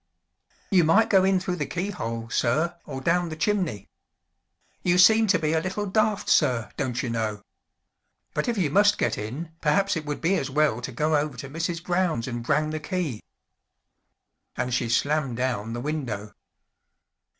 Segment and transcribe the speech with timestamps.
[0.71, 3.87] "You might go in through the keyhole, sir, or down the chimney.
[4.81, 7.43] You seem to be a little daft, sir, don't you know!
[8.33, 11.37] But if you must get in, perhaps it would be as well to go over
[11.37, 11.83] to Mrs.
[11.83, 13.21] Brown's and brang the key,"
[14.57, 16.33] and she slammed down the window.